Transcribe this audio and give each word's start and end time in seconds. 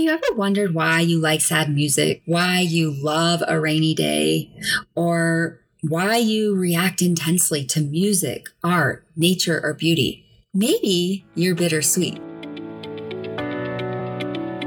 you 0.00 0.10
ever 0.10 0.34
wondered 0.34 0.74
why 0.74 1.00
you 1.00 1.18
like 1.18 1.40
sad 1.40 1.72
music, 1.72 2.22
why 2.26 2.60
you 2.60 2.90
love 2.90 3.42
a 3.46 3.60
rainy 3.60 3.94
day, 3.94 4.50
or 4.94 5.60
why 5.82 6.16
you 6.16 6.54
react 6.54 7.02
intensely 7.02 7.64
to 7.66 7.80
music, 7.80 8.48
art, 8.64 9.06
nature, 9.16 9.60
or 9.62 9.74
beauty? 9.74 10.24
Maybe 10.52 11.24
you're 11.34 11.54
bittersweet. 11.54 12.20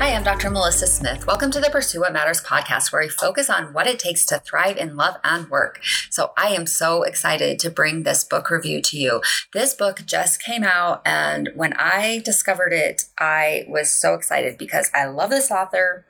Hi, 0.00 0.14
I'm 0.14 0.22
Dr. 0.22 0.48
Melissa 0.48 0.86
Smith. 0.86 1.26
Welcome 1.26 1.50
to 1.50 1.60
the 1.60 1.68
Pursue 1.68 2.00
What 2.00 2.14
Matters 2.14 2.42
podcast, 2.42 2.90
where 2.90 3.02
we 3.02 3.10
focus 3.10 3.50
on 3.50 3.74
what 3.74 3.86
it 3.86 3.98
takes 3.98 4.24
to 4.24 4.38
thrive 4.38 4.78
in 4.78 4.96
love 4.96 5.16
and 5.22 5.50
work. 5.50 5.78
So, 6.08 6.32
I 6.38 6.54
am 6.54 6.66
so 6.66 7.02
excited 7.02 7.58
to 7.58 7.68
bring 7.68 8.02
this 8.02 8.24
book 8.24 8.48
review 8.48 8.80
to 8.80 8.96
you. 8.96 9.20
This 9.52 9.74
book 9.74 10.00
just 10.06 10.42
came 10.42 10.64
out, 10.64 11.02
and 11.04 11.50
when 11.54 11.74
I 11.74 12.22
discovered 12.24 12.72
it, 12.72 13.02
I 13.18 13.66
was 13.68 13.92
so 13.92 14.14
excited 14.14 14.56
because 14.56 14.90
I 14.94 15.04
love 15.04 15.28
this 15.28 15.50
author. 15.50 16.06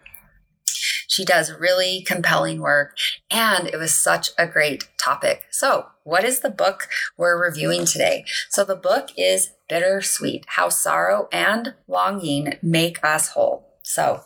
She 1.09 1.25
does 1.25 1.53
really 1.53 2.03
compelling 2.03 2.61
work, 2.61 2.97
and 3.29 3.67
it 3.67 3.77
was 3.77 3.93
such 3.93 4.31
a 4.39 4.47
great 4.47 4.89
topic. 5.03 5.43
So, 5.51 5.87
what 6.05 6.23
is 6.23 6.41
the 6.41 6.51
book 6.51 6.87
we're 7.17 7.45
reviewing 7.45 7.87
today? 7.87 8.25
So, 8.51 8.65
the 8.65 8.77
book 8.77 9.09
is 9.17 9.51
Bittersweet 9.69 10.45
How 10.47 10.69
Sorrow 10.69 11.29
and 11.33 11.75
Longing 11.89 12.55
Make 12.63 13.05
Us 13.05 13.31
Whole. 13.31 13.67
So 13.91 14.23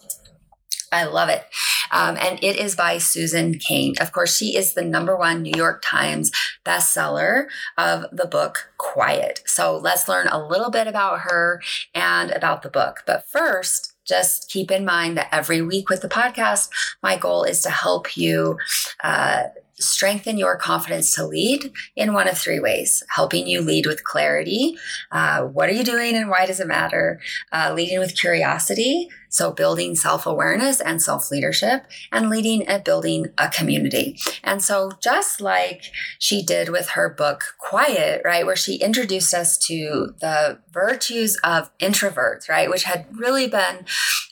I 0.93 1.05
love 1.05 1.29
it. 1.29 1.45
Um, 1.91 2.17
and 2.21 2.43
it 2.43 2.57
is 2.57 2.77
by 2.77 2.99
Susan 2.99 3.59
Cain. 3.59 3.95
Of 4.01 4.13
course, 4.13 4.37
she 4.37 4.57
is 4.57 4.75
the 4.75 4.85
number 4.85 5.17
one 5.17 5.43
New 5.43 5.53
York 5.57 5.83
Times 5.85 6.31
bestseller 6.65 7.47
of 7.79 8.05
the 8.13 8.27
book 8.27 8.71
Quiet. 8.79 9.41
So 9.47 9.77
let's 9.77 10.09
learn 10.09 10.29
a 10.29 10.45
little 10.47 10.71
bit 10.71 10.87
about 10.87 11.21
her 11.21 11.63
and 11.95 12.31
about 12.31 12.63
the 12.63 12.71
book. 12.71 13.03
But 13.07 13.27
first, 13.27 13.95
just 14.07 14.51
keep 14.51 14.71
in 14.71 14.85
mind 14.85 15.17
that 15.17 15.29
every 15.33 15.63
week 15.63 15.89
with 15.89 16.03
the 16.03 16.09
podcast, 16.09 16.69
my 17.03 17.17
goal 17.17 17.45
is 17.45 17.63
to 17.63 17.71
help 17.71 18.17
you 18.17 18.59
uh, 19.03 19.45
strengthen 19.77 20.39
your 20.39 20.57
confidence 20.57 21.15
to 21.15 21.27
lead 21.27 21.73
in 21.97 22.13
one 22.13 22.29
of 22.29 22.39
three 22.39 22.61
ways 22.61 23.03
helping 23.09 23.47
you 23.47 23.61
lead 23.61 23.87
with 23.87 24.05
clarity. 24.05 24.77
Uh, 25.11 25.43
what 25.43 25.69
are 25.69 25.73
you 25.73 25.85
doing 25.85 26.15
and 26.15 26.31
why 26.31 26.47
does 26.47 26.61
it 26.61 26.67
matter? 26.67 27.21
Uh, 27.53 27.73
leading 27.75 27.99
with 27.99 28.17
curiosity. 28.17 29.09
So, 29.35 29.51
building 29.51 29.97
self 29.97 30.27
awareness 30.27 30.81
and 30.81 31.03
self 31.03 31.33
leadership, 31.33 31.87
and 32.13 32.31
leading 32.31 32.69
and 32.69 32.85
building 32.85 33.27
a 33.37 33.49
community. 33.49 34.17
And 34.45 34.63
so, 34.63 34.93
just 35.03 35.41
like 35.41 35.91
she 36.21 36.41
did 36.41 36.69
with 36.69 36.91
her 36.91 37.09
book 37.09 37.43
Quiet, 37.59 38.23
right, 38.25 38.47
where 38.47 38.55
she 38.55 38.77
introduced 38.77 39.35
us 39.35 39.59
to 39.67 40.15
the 40.21 40.61
virtues 40.71 41.37
of 41.43 41.77
introverts, 41.79 42.49
right, 42.49 42.71
which 42.71 42.85
had 42.85 43.07
really 43.11 43.49
been 43.49 43.87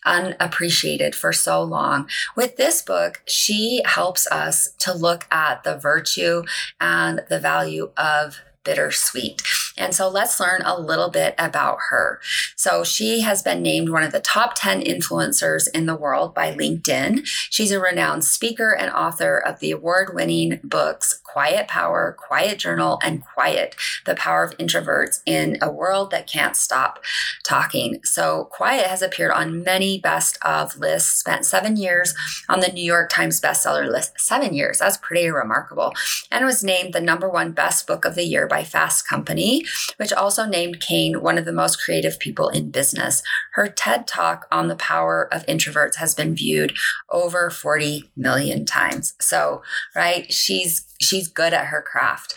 unappreciated 0.04 1.16
for 1.16 1.32
so 1.32 1.64
long. 1.64 2.08
With 2.36 2.56
this 2.56 2.80
book, 2.80 3.22
she 3.26 3.82
helps 3.84 4.28
us 4.28 4.68
to 4.78 4.94
look 4.94 5.26
at 5.32 5.64
the 5.64 5.76
virtue 5.76 6.44
and 6.80 7.22
the 7.28 7.40
value 7.40 7.90
of 7.96 8.38
bittersweet. 8.62 9.42
And 9.76 9.94
so 9.94 10.08
let's 10.08 10.38
learn 10.40 10.62
a 10.64 10.78
little 10.78 11.10
bit 11.10 11.34
about 11.38 11.78
her. 11.90 12.20
So 12.56 12.84
she 12.84 13.20
has 13.20 13.42
been 13.42 13.62
named 13.62 13.88
one 13.88 14.02
of 14.02 14.12
the 14.12 14.20
top 14.20 14.54
10 14.56 14.82
influencers 14.82 15.68
in 15.74 15.86
the 15.86 15.96
world 15.96 16.34
by 16.34 16.54
LinkedIn. 16.54 17.26
She's 17.26 17.72
a 17.72 17.80
renowned 17.80 18.24
speaker 18.24 18.72
and 18.72 18.90
author 18.90 19.38
of 19.38 19.60
the 19.60 19.70
award 19.70 20.14
winning 20.14 20.60
books 20.62 21.20
Quiet 21.32 21.66
Power, 21.66 22.14
Quiet 22.18 22.58
Journal, 22.58 22.98
and 23.02 23.24
Quiet 23.24 23.74
The 24.04 24.14
Power 24.14 24.44
of 24.44 24.58
Introverts 24.58 25.20
in 25.24 25.56
a 25.62 25.72
World 25.72 26.10
That 26.10 26.26
Can't 26.26 26.54
Stop 26.54 27.02
Talking. 27.42 28.00
So 28.04 28.50
Quiet 28.52 28.86
has 28.86 29.00
appeared 29.00 29.30
on 29.30 29.64
many 29.64 29.98
best 29.98 30.36
of 30.42 30.76
lists, 30.76 31.18
spent 31.18 31.46
seven 31.46 31.78
years 31.78 32.14
on 32.50 32.60
the 32.60 32.68
New 32.68 32.84
York 32.84 33.08
Times 33.08 33.40
bestseller 33.40 33.88
list. 33.88 34.12
Seven 34.20 34.52
years, 34.52 34.80
that's 34.80 34.98
pretty 34.98 35.30
remarkable. 35.30 35.94
And 36.30 36.44
was 36.44 36.62
named 36.62 36.92
the 36.92 37.00
number 37.00 37.30
one 37.30 37.52
best 37.52 37.86
book 37.86 38.04
of 38.04 38.14
the 38.14 38.24
year 38.24 38.46
by 38.46 38.62
Fast 38.62 39.08
Company, 39.08 39.61
which 39.96 40.12
also 40.12 40.44
named 40.44 40.80
Cain 40.80 41.22
one 41.22 41.38
of 41.38 41.44
the 41.44 41.52
most 41.52 41.82
creative 41.82 42.18
people 42.18 42.48
in 42.48 42.70
business. 42.70 43.22
Her 43.54 43.68
TED 43.68 44.06
Talk 44.06 44.46
on 44.50 44.68
the 44.68 44.76
power 44.76 45.28
of 45.32 45.46
introverts 45.46 45.96
has 45.96 46.14
been 46.14 46.34
viewed 46.34 46.74
over 47.10 47.50
40 47.50 48.10
million 48.16 48.64
times. 48.64 49.14
So, 49.20 49.62
right, 49.94 50.32
she's 50.32 50.86
she's 51.00 51.28
good 51.28 51.52
at 51.52 51.66
her 51.66 51.82
craft. 51.82 52.34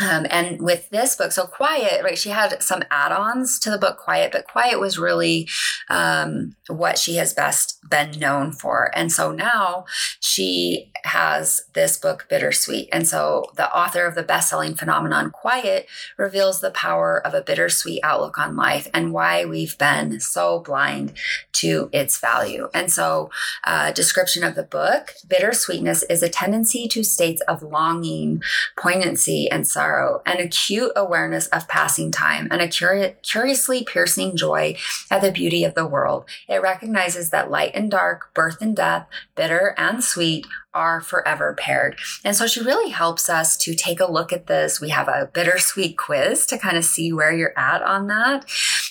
Um, 0.00 0.26
and 0.28 0.60
with 0.60 0.90
this 0.90 1.14
book, 1.14 1.30
so 1.30 1.46
Quiet, 1.46 2.02
right? 2.02 2.18
She 2.18 2.30
had 2.30 2.60
some 2.62 2.82
add-ons 2.90 3.60
to 3.60 3.70
the 3.70 3.78
book 3.78 3.96
Quiet, 3.98 4.32
but 4.32 4.48
Quiet 4.48 4.80
was 4.80 4.98
really 4.98 5.48
um, 5.88 6.56
what 6.68 6.98
she 6.98 7.14
has 7.16 7.32
best 7.32 7.78
been 7.88 8.18
known 8.18 8.50
for. 8.50 8.90
And 8.94 9.12
so 9.12 9.30
now 9.30 9.84
she 10.18 10.90
has 11.04 11.62
this 11.74 11.96
book, 11.96 12.26
Bittersweet. 12.28 12.88
And 12.92 13.06
so 13.06 13.52
the 13.56 13.72
author 13.72 14.04
of 14.06 14.16
the 14.16 14.24
best-selling 14.24 14.74
phenomenon 14.74 15.30
Quiet 15.30 15.86
reveals 16.18 16.60
the 16.60 16.72
power 16.72 17.24
of 17.24 17.32
a 17.32 17.42
bittersweet 17.42 18.00
outlook 18.02 18.38
on 18.38 18.56
life 18.56 18.88
and 18.92 19.12
why 19.12 19.44
we've 19.44 19.78
been 19.78 20.18
so 20.18 20.60
blind 20.60 21.12
to 21.52 21.88
its 21.92 22.18
value. 22.18 22.68
And 22.74 22.90
so, 22.90 23.30
uh, 23.62 23.92
description 23.92 24.42
of 24.42 24.54
the 24.54 24.64
book: 24.64 25.14
Bittersweetness 25.28 26.04
is 26.10 26.22
a 26.22 26.28
tendency 26.28 26.88
to 26.88 27.04
states 27.04 27.42
of 27.42 27.62
longing, 27.62 28.42
poignancy, 28.76 29.48
and 29.50 29.66
sorrow 29.66 29.83
sorrow, 29.84 30.22
an 30.24 30.40
acute 30.40 30.92
awareness 30.96 31.46
of 31.48 31.68
passing 31.68 32.10
time, 32.10 32.48
and 32.50 32.62
a 32.62 32.68
curi- 32.68 33.14
curiously 33.22 33.84
piercing 33.84 34.36
joy 34.36 34.76
at 35.10 35.20
the 35.20 35.30
beauty 35.30 35.64
of 35.64 35.74
the 35.74 35.86
world. 35.86 36.24
It 36.48 36.62
recognizes 36.62 37.30
that 37.30 37.50
light 37.50 37.72
and 37.74 37.90
dark, 37.90 38.32
birth 38.34 38.62
and 38.62 38.74
death, 38.74 39.06
bitter 39.34 39.74
and 39.76 40.02
sweet 40.02 40.46
are 40.74 41.00
forever 41.00 41.54
paired. 41.56 41.96
And 42.24 42.34
so 42.34 42.46
she 42.46 42.60
really 42.60 42.90
helps 42.90 43.30
us 43.30 43.56
to 43.58 43.74
take 43.74 44.00
a 44.00 44.10
look 44.10 44.32
at 44.32 44.48
this. 44.48 44.80
We 44.80 44.88
have 44.88 45.06
a 45.06 45.30
bittersweet 45.32 45.96
quiz 45.96 46.46
to 46.46 46.58
kind 46.58 46.76
of 46.76 46.84
see 46.84 47.12
where 47.12 47.32
you're 47.32 47.56
at 47.56 47.80
on 47.82 48.08
that. 48.08 48.44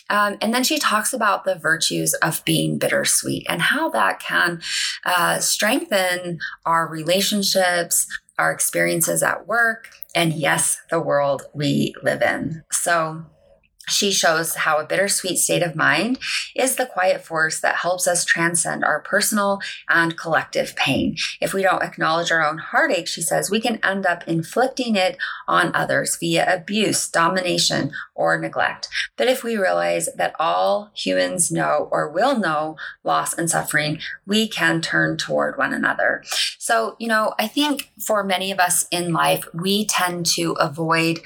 Um, 0.09 0.37
and 0.41 0.53
then 0.53 0.63
she 0.63 0.79
talks 0.79 1.13
about 1.13 1.43
the 1.43 1.55
virtues 1.55 2.13
of 2.15 2.43
being 2.45 2.77
bittersweet 2.77 3.45
and 3.49 3.61
how 3.61 3.89
that 3.89 4.19
can 4.19 4.61
uh, 5.05 5.39
strengthen 5.39 6.39
our 6.65 6.87
relationships, 6.87 8.07
our 8.38 8.51
experiences 8.51 9.23
at 9.23 9.47
work, 9.47 9.89
and 10.16 10.33
yes, 10.33 10.77
the 10.89 10.99
world 10.99 11.44
we 11.53 11.94
live 12.03 12.21
in. 12.21 12.63
So, 12.71 13.25
she 13.88 14.11
shows 14.11 14.55
how 14.55 14.79
a 14.79 14.85
bittersweet 14.85 15.38
state 15.38 15.61
of 15.61 15.75
mind 15.75 16.17
is 16.55 16.75
the 16.75 16.85
quiet 16.85 17.23
force 17.23 17.59
that 17.59 17.75
helps 17.75 18.07
us 18.07 18.23
transcend 18.23 18.83
our 18.83 19.01
personal 19.01 19.59
and 19.89 20.17
collective 20.17 20.75
pain. 20.75 21.16
If 21.41 21.53
we 21.53 21.63
don't 21.63 21.83
acknowledge 21.83 22.31
our 22.31 22.45
own 22.45 22.59
heartache, 22.59 23.07
she 23.07 23.21
says, 23.21 23.51
we 23.51 23.59
can 23.59 23.79
end 23.83 24.05
up 24.05 24.27
inflicting 24.27 24.95
it 24.95 25.17
on 25.47 25.75
others 25.75 26.17
via 26.17 26.55
abuse, 26.55 27.09
domination, 27.09 27.91
or 28.16 28.38
neglect. 28.38 28.88
But 29.17 29.27
if 29.27 29.44
we 29.44 29.57
realize 29.57 30.07
that 30.15 30.35
all 30.39 30.91
humans 30.95 31.51
know 31.51 31.89
or 31.91 32.09
will 32.09 32.38
know 32.38 32.77
loss 33.03 33.33
and 33.33 33.50
suffering, 33.50 34.00
we 34.25 34.47
can 34.47 34.81
turn 34.81 35.17
toward 35.17 35.57
one 35.57 35.73
another. 35.73 36.23
So, 36.57 36.95
you 37.00 37.07
know, 37.07 37.33
I 37.38 37.47
think 37.47 37.91
for 38.00 38.23
many 38.23 38.51
of 38.51 38.59
us 38.59 38.88
in 38.91 39.11
life, 39.11 39.45
we 39.53 39.85
tend 39.85 40.25
to 40.38 40.53
avoid 40.53 41.19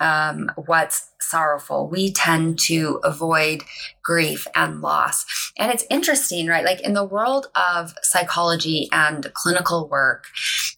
um, 0.00 0.50
what's 0.66 1.10
sorrowful. 1.20 1.88
We 1.88 2.12
tend 2.12 2.58
to 2.60 3.00
avoid 3.02 3.62
grief 4.02 4.46
and 4.54 4.80
loss. 4.80 5.24
And 5.58 5.72
it's 5.72 5.84
interesting, 5.90 6.46
right? 6.46 6.64
Like 6.64 6.80
in 6.80 6.94
the 6.94 7.04
world 7.04 7.48
of 7.54 7.94
psychology 8.02 8.88
and 8.92 9.32
clinical 9.34 9.88
work, 9.88 10.26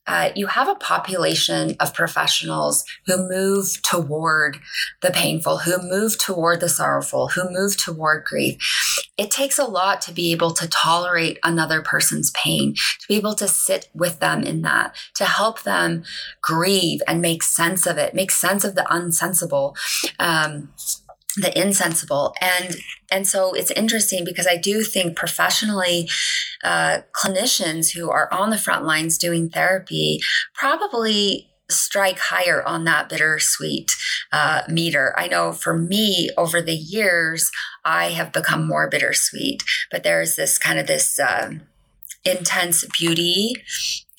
uh, 0.06 0.30
you 0.34 0.46
have 0.46 0.68
a 0.68 0.74
population 0.74 1.76
of 1.80 1.92
professionals 1.92 2.84
who 3.06 3.28
move 3.28 3.82
toward 3.82 4.58
the 5.02 5.10
painful, 5.10 5.58
who 5.58 5.78
move 5.82 6.18
toward 6.18 6.60
the 6.60 6.68
sorrowful, 6.68 7.28
who 7.28 7.50
move 7.50 7.76
toward 7.76 8.24
grief. 8.24 8.56
It 9.18 9.30
takes 9.30 9.58
a 9.58 9.64
lot 9.64 10.00
to 10.02 10.12
be 10.12 10.32
able 10.32 10.52
to 10.52 10.68
tolerate 10.68 11.38
another 11.42 11.82
person's 11.82 12.30
pain, 12.30 12.74
to 12.74 13.08
be 13.08 13.16
able 13.16 13.34
to 13.34 13.48
sit 13.48 13.88
with 13.92 14.20
them 14.20 14.44
in 14.44 14.62
that, 14.62 14.96
to 15.16 15.24
help 15.24 15.62
them 15.62 16.04
grieve 16.40 17.00
and 17.06 17.20
make 17.20 17.42
sense 17.42 17.86
of 17.86 17.98
it, 17.98 18.14
make 18.14 18.30
sense 18.30 18.64
of 18.64 18.76
the 18.76 18.86
unsensible. 18.90 19.76
Um, 20.18 20.72
the 21.36 21.56
insensible 21.60 22.34
and 22.40 22.76
and 23.12 23.26
so 23.26 23.52
it's 23.52 23.70
interesting 23.72 24.24
because 24.24 24.46
i 24.46 24.56
do 24.56 24.82
think 24.82 25.14
professionally 25.14 26.08
uh, 26.64 27.02
clinicians 27.12 27.94
who 27.94 28.10
are 28.10 28.32
on 28.32 28.50
the 28.50 28.58
front 28.58 28.84
lines 28.84 29.18
doing 29.18 29.48
therapy 29.48 30.18
probably 30.54 31.48
strike 31.70 32.18
higher 32.18 32.66
on 32.66 32.84
that 32.84 33.08
bittersweet 33.08 33.92
uh, 34.32 34.62
meter. 34.68 35.14
I 35.16 35.28
know 35.28 35.52
for 35.52 35.76
me, 35.76 36.30
over 36.36 36.60
the 36.60 36.76
years, 36.76 37.50
I 37.84 38.10
have 38.10 38.32
become 38.32 38.66
more 38.66 38.88
bittersweet, 38.88 39.62
but 39.90 40.02
there's 40.02 40.36
this 40.36 40.58
kind 40.58 40.78
of 40.78 40.86
this 40.86 41.18
uh, 41.18 41.52
intense 42.28 42.84
beauty 42.98 43.54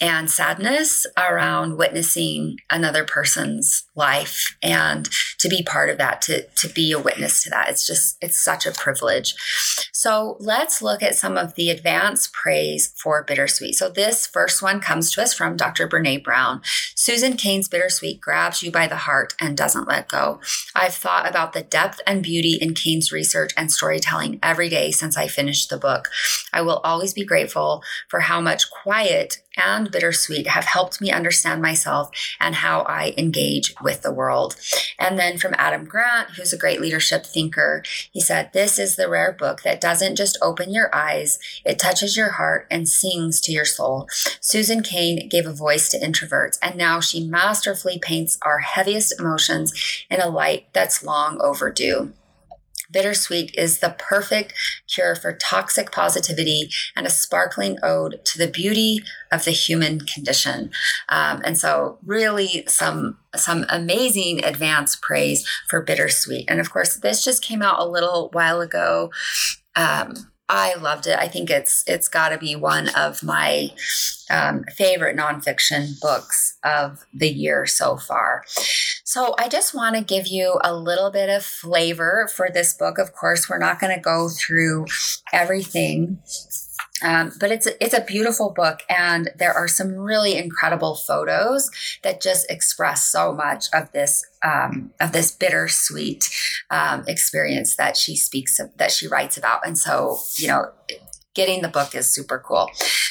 and 0.02 0.30
sadness 0.30 1.06
around 1.18 1.78
witnessing 1.78 2.58
another 2.70 3.04
person's 3.04 3.84
life 3.96 4.56
and 4.64 5.10
to 5.40 5.50
be 5.50 5.62
part 5.64 5.90
of 5.90 5.98
that 5.98 6.22
to 6.22 6.44
to 6.56 6.70
be 6.70 6.92
a 6.92 7.00
witness 7.00 7.44
to 7.44 7.50
that. 7.50 7.70
It's 7.70 7.86
just 7.86 8.18
it's 8.22 8.40
such 8.40 8.66
a 8.66 8.72
privilege. 8.72 9.36
So 9.92 10.38
let's 10.40 10.82
look 10.82 11.04
at 11.04 11.16
some 11.16 11.38
of 11.38 11.56
the 11.56 11.70
advanced 11.70 12.32
praise 12.32 12.94
for 13.02 13.24
bittersweet. 13.24 13.76
So 13.76 13.90
this 13.90 14.26
first 14.26 14.62
one 14.62 14.80
comes 14.80 15.12
to 15.12 15.22
us 15.22 15.34
from 15.34 15.58
dr 15.58 15.88
brene 15.90 16.24
brown. 16.24 16.62
Susan 16.96 17.36
cain's 17.36 17.68
bittersweet 17.68 18.22
grabs 18.22 18.64
you 18.64 18.72
by 18.72 18.88
the 18.88 18.96
heart 18.96 19.34
and 19.42 19.58
doesn't 19.58 19.88
let 19.88 20.08
go. 20.08 20.40
I've 20.76 20.94
thought 20.94 21.30
about 21.30 21.54
the 21.54 21.64
depth 21.64 22.00
and 22.08 22.24
beauty 22.24 22.58
in 22.62 22.74
cain's 22.74 23.12
research 23.12 23.52
and 23.58 23.72
storytelling 23.72 24.40
every 24.42 24.70
day 24.70 24.92
since 24.92 25.18
i 25.18 25.28
finished 25.28 25.70
the 25.70 25.78
book 25.78 26.10
i 26.54 26.62
will 26.62 26.82
always 26.84 27.14
be 27.14 27.26
grateful 27.26 27.84
for 28.08 28.22
how 28.22 28.42
much 28.42 28.70
quiet 28.70 29.42
and 29.60 29.92
bittersweet 29.92 30.48
have 30.48 30.66
helped 30.66 31.02
me 31.02 31.12
understand 31.12 31.62
myself 31.62 32.10
and 32.40 32.56
how 32.56 32.82
I 32.82 33.14
engage 33.18 33.74
with 33.82 34.02
the 34.02 34.14
world. 34.14 34.56
And 34.98 35.20
then 35.20 35.38
from 35.38 35.56
Adam 35.58 35.86
Grant, 35.86 36.32
who's 36.32 36.54
a 36.54 36.58
great 36.58 36.82
leadership 36.82 37.26
thinker, 37.26 37.84
he 38.12 38.22
said, 38.22 38.52
This 38.54 38.80
is 38.80 38.96
the 38.96 39.10
rare 39.10 39.32
book 39.32 39.62
that 39.64 39.82
doesn't 39.82 40.16
just 40.16 40.38
open 40.42 40.72
your 40.72 40.94
eyes, 40.96 41.40
it 41.66 41.80
touches 41.80 42.16
your 42.16 42.32
heart 42.32 42.68
and 42.72 42.88
sings 42.88 43.42
to 43.42 43.52
your 43.52 43.66
soul. 43.66 44.08
Susan 44.40 44.82
Cain 44.82 45.28
gave 45.28 45.46
a 45.46 45.54
voice 45.54 45.90
to 45.90 46.00
introverts, 46.00 46.58
and 46.62 46.76
now 46.76 47.00
she 47.00 47.26
masterfully 47.26 48.00
paints 48.00 48.38
our 48.42 48.60
heaviest 48.60 49.20
emotions 49.20 49.74
in 50.10 50.22
a 50.22 50.30
light 50.30 50.68
that's 50.74 51.04
long 51.04 51.40
overdue. 51.42 52.14
Bittersweet 52.92 53.54
is 53.56 53.80
the 53.80 53.96
perfect 53.98 54.54
cure 54.88 55.16
for 55.16 55.34
toxic 55.34 55.92
positivity 55.92 56.70
and 56.96 57.06
a 57.06 57.10
sparkling 57.10 57.78
ode 57.84 58.24
to 58.26 58.38
the 58.38 58.48
beauty 58.48 59.00
of 59.32 59.46
the 59.46 59.52
human 59.52 60.02
condition. 60.02 60.72
Um, 61.08 61.42
and 61.46 61.58
so, 61.58 62.00
really, 62.06 62.64
some 62.68 63.18
some 63.36 63.66
amazing 63.70 64.44
advance 64.44 64.96
praise 64.96 65.48
for 65.68 65.84
Bittersweet. 65.84 66.46
And 66.48 66.60
of 66.60 66.72
course, 66.72 66.96
this 66.96 67.24
just 67.24 67.44
came 67.44 67.62
out 67.62 67.80
a 67.80 67.88
little 67.88 68.30
while 68.34 68.62
ago. 68.62 69.12
Um, 69.76 70.29
I 70.50 70.74
loved 70.74 71.06
it. 71.06 71.18
I 71.20 71.28
think 71.28 71.52
it's 71.52 71.84
it's 71.86 72.08
got 72.08 72.30
to 72.30 72.38
be 72.40 72.56
one 72.56 72.90
of 72.90 73.24
my 73.24 73.70
um, 74.32 74.64
favorite 74.76 75.16
nonfiction 75.16 76.00
books 76.02 76.58
of 76.64 77.06
the 77.14 77.30
year 77.30 77.68
so 77.68 77.98
far. 77.98 78.44
So 79.04 79.36
I 79.38 79.48
just 79.48 79.76
want 79.76 79.96
to 79.96 80.04
give 80.04 80.28
you 80.28 80.60
a 80.64 80.76
little 80.76 81.12
bit 81.12 81.30
of 81.30 81.44
flavor 81.44 82.28
for 82.36 82.50
this 82.52 82.74
book. 82.74 82.98
Of 82.98 83.14
course, 83.14 83.48
we're 83.48 83.60
not 83.60 83.80
going 83.80 83.96
to 83.96 84.02
go 84.02 84.28
through 84.28 84.88
everything 85.32 86.20
um, 87.04 87.32
but 87.40 87.52
it's 87.52 87.68
a, 87.68 87.84
it's 87.84 87.94
a 87.94 88.02
beautiful 88.02 88.52
book, 88.52 88.82
and 88.90 89.30
there 89.38 89.54
are 89.54 89.68
some 89.68 89.96
really 89.96 90.36
incredible 90.36 90.96
photos 90.96 91.70
that 92.04 92.22
just 92.22 92.50
express 92.50 93.04
so 93.04 93.34
much 93.34 93.68
of 93.74 93.92
this 93.92 94.26
um, 94.44 94.92
of 95.00 95.12
this 95.12 95.32
bittersweet 95.32 96.30
um, 96.70 97.04
experience 97.08 97.76
that 97.76 97.98
she 97.98 98.16
speaks 98.16 98.60
of, 98.60 98.70
that 98.78 98.92
she 98.92 99.08
writes 99.08 99.38
about. 99.38 99.66
And 99.66 99.78
so, 99.78 100.18
you 100.38 100.48
know, 100.48 100.72
getting 101.34 101.62
the 101.62 101.68
book 101.68 101.96
is 101.96 102.12
super 102.12 102.40
cool. 102.46 102.70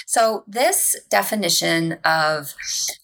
So, 0.08 0.42
this 0.48 0.96
definition 1.10 1.98
of 2.02 2.54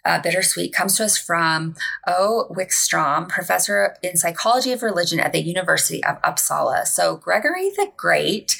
uh, 0.06 0.22
bittersweet 0.22 0.72
comes 0.72 0.96
to 0.96 1.04
us 1.04 1.18
from 1.18 1.74
O. 2.06 2.46
Wikström, 2.50 3.28
professor 3.28 3.94
in 4.02 4.16
psychology 4.16 4.72
of 4.72 4.82
religion 4.82 5.20
at 5.20 5.34
the 5.34 5.42
University 5.42 6.02
of 6.02 6.18
Uppsala. 6.22 6.86
So, 6.86 7.18
Gregory 7.18 7.68
the 7.76 7.92
Great, 7.94 8.56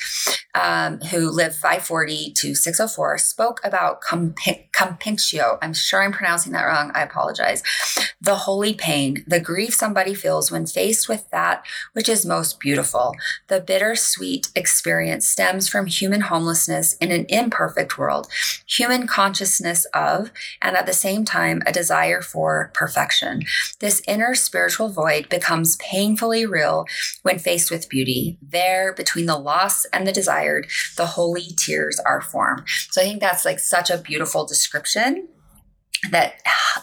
um, 0.55 1.00
who 1.00 1.31
lived 1.31 1.56
540 1.56 2.35
to 2.35 2.55
604, 2.55 3.17
spoke 3.17 3.61
about 3.64 4.02
compunctio. 4.02 5.56
I'm 5.62 5.73
sure 5.73 6.02
I'm 6.02 6.12
pronouncing 6.12 6.52
that 6.52 6.64
wrong. 6.64 6.93
I 6.94 7.00
apologize. 7.00 7.62
The 8.20 8.37
holy 8.37 8.75
pain, 8.75 9.25
the 9.26 9.41
grief 9.41 9.73
somebody 9.73 10.12
feels 10.12 10.52
when 10.52 10.67
faced 10.67 11.08
with 11.08 11.31
that 11.31 11.64
which 11.93 12.08
is 12.08 12.26
most 12.26 12.61
beautiful. 12.61 13.14
The 13.49 13.61
bittersweet 13.61 14.49
experience 14.55 15.26
stems 15.26 15.69
from 15.69 15.87
human 15.87 16.23
homelessness 16.23 16.94
in 16.94 17.11
an 17.11 17.26
imperfect 17.29 17.99
world, 17.99 18.29
human 18.66 19.06
consciousness 19.06 19.86
of, 19.94 20.31
and 20.60 20.76
at 20.76 20.86
the 20.86 20.92
same 20.92 21.25
time, 21.25 21.62
a 21.66 21.72
desire 21.72 22.22
for 22.22 22.70
perfection. 22.75 23.42
This 23.81 24.02
inner 24.06 24.34
spiritual 24.34 24.88
void 24.88 25.28
becomes 25.28 25.76
painfully 25.76 26.46
real 26.46 26.86
when 27.22 27.38
faced 27.38 27.70
with 27.70 27.88
beauty. 27.88 28.38
There, 28.42 28.92
between 28.92 29.26
the 29.26 29.38
loss 29.38 29.84
and 29.86 30.06
the 30.06 30.12
desired, 30.12 30.69
the 30.96 31.06
holy 31.06 31.48
tears 31.56 32.00
are 32.04 32.20
formed. 32.20 32.62
So 32.90 33.00
I 33.00 33.04
think 33.04 33.20
that's 33.20 33.44
like 33.44 33.60
such 33.60 33.90
a 33.90 33.98
beautiful 33.98 34.46
description 34.46 35.28
that 36.10 36.34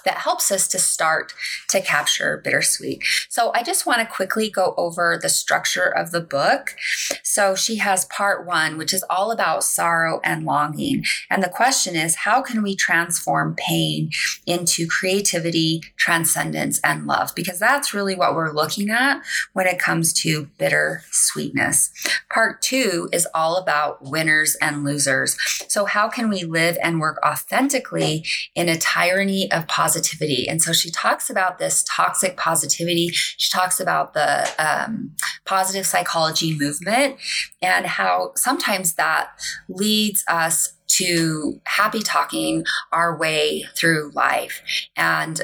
that 0.06 0.18
helps 0.18 0.52
us 0.52 0.68
to 0.70 0.80
start 0.80 1.34
to 1.70 1.82
capture 1.82 2.42
bittersweet. 2.44 3.04
So 3.30 3.52
I 3.54 3.64
just 3.64 3.86
want 3.86 4.00
to 4.00 4.06
quickly 4.06 4.50
go 4.50 4.74
over 4.78 5.20
the 5.22 5.30
structure 5.30 5.86
of 5.86 6.12
the 6.12 6.22
book. 6.22 6.76
So 7.24 7.56
she 7.56 7.78
has 7.78 8.06
part 8.06 8.46
1 8.46 8.78
which 8.78 8.94
is 8.94 9.04
all 9.10 9.32
about 9.32 9.64
sorrow 9.64 10.20
and 10.24 10.46
longing. 10.46 11.04
And 11.30 11.44
the 11.44 11.50
question 11.50 11.96
is 11.96 12.16
how 12.16 12.42
can 12.42 12.64
we 12.64 12.76
transform 12.76 13.56
pain 13.56 14.10
into 14.46 14.88
creativity, 14.88 15.82
transcendence 15.98 16.80
and 16.84 17.06
love? 17.06 17.34
Because 17.36 17.60
that's 17.60 17.94
really 17.94 18.16
what 18.16 18.36
we're 18.36 18.54
looking 18.54 18.90
at 18.90 19.22
when 19.54 19.68
it 19.68 19.80
comes 19.80 20.14
to 20.22 20.50
bitter 20.58 21.04
sweetness. 21.12 21.92
Part 22.32 22.62
2 22.62 23.10
is 23.12 23.28
all 23.34 23.58
about 23.58 24.04
winners 24.04 24.56
and 24.62 24.84
losers. 24.84 25.38
So 25.68 25.86
how 25.86 26.10
can 26.10 26.30
we 26.30 26.44
live 26.44 26.78
and 26.82 27.00
work 27.00 27.20
authentically 27.26 28.26
in 28.56 28.70
a 28.70 28.78
tyranny 29.12 29.52
of 29.52 29.68
positivity. 29.68 30.48
And 30.48 30.62
so 30.62 30.74
she 30.74 30.90
talks 30.92 31.30
about 31.30 31.60
this 31.60 31.84
toxic 31.90 32.38
positivity. 32.38 33.10
She 33.12 33.52
talks 33.52 33.80
about 33.80 34.14
the 34.14 34.50
um, 34.58 35.12
positive 35.46 35.86
psychology 35.86 36.58
movement 36.58 37.18
and 37.62 37.86
how 37.86 38.32
sometimes 38.36 38.94
that 38.96 39.30
leads 39.68 40.24
us 40.28 40.74
to 40.88 41.62
happy 41.66 42.02
talking 42.02 42.66
our 42.92 43.18
way 43.18 43.66
through 43.76 44.12
life 44.14 44.62
and 44.98 45.42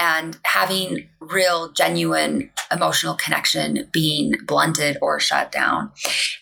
and 0.00 0.38
having 0.46 1.06
real 1.20 1.70
genuine 1.72 2.50
emotional 2.72 3.14
connection 3.14 3.86
being 3.92 4.32
blunted 4.46 4.96
or 5.02 5.20
shut 5.20 5.52
down. 5.52 5.92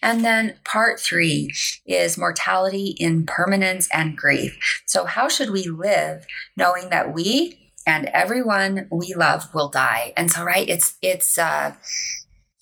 And 0.00 0.24
then 0.24 0.54
part 0.64 1.00
3 1.00 1.52
is 1.84 2.16
mortality 2.16 2.94
impermanence 3.00 3.88
and 3.92 4.16
grief. 4.16 4.56
So 4.86 5.06
how 5.06 5.28
should 5.28 5.50
we 5.50 5.64
live 5.64 6.24
knowing 6.56 6.90
that 6.90 7.12
we 7.12 7.58
and 7.84 8.06
everyone 8.06 8.86
we 8.92 9.12
love 9.14 9.52
will 9.52 9.68
die? 9.68 10.12
And 10.16 10.30
so 10.30 10.44
right 10.44 10.68
it's 10.68 10.96
it's 11.02 11.36
uh 11.36 11.74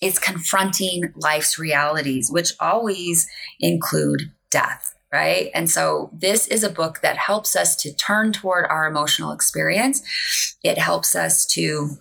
it's 0.01 0.17
confronting 0.17 1.13
life's 1.15 1.59
realities 1.59 2.31
which 2.31 2.53
always 2.59 3.27
include 3.59 4.31
death 4.49 4.96
right? 5.11 5.49
And 5.53 5.69
so 5.69 6.09
this 6.13 6.47
is 6.47 6.63
a 6.63 6.69
book 6.69 6.99
that 7.01 7.17
helps 7.17 7.55
us 7.55 7.75
to 7.77 7.93
turn 7.93 8.33
toward 8.33 8.65
our 8.65 8.87
emotional 8.87 9.31
experience. 9.31 10.01
It 10.63 10.77
helps 10.77 11.15
us 11.15 11.45
to 11.47 11.97